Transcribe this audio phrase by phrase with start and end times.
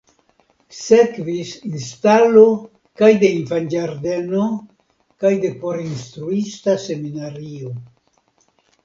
[0.75, 2.45] Sekvis instalo
[3.01, 4.47] kaj de infanĝardeno
[5.25, 7.75] kaj de porinstruista seminario.